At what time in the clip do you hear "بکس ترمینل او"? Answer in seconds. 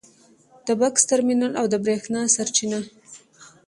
0.79-1.65